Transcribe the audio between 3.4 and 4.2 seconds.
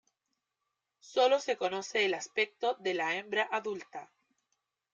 adulta.